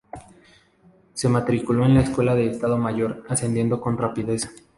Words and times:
Se 1.13 1.29
matriculó 1.29 1.85
en 1.85 1.93
la 1.93 2.01
Escuela 2.01 2.33
de 2.33 2.47
Estado 2.49 2.75
Mayor, 2.75 3.23
ascendiendo 3.29 3.79
con 3.79 3.99
rapidez. 3.99 4.49